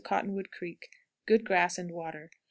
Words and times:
Cottonwood 0.03 0.49
Creek. 0.49 0.89
Good 1.27 1.45
grass 1.45 1.77
and 1.77 1.91
water. 1.91 2.31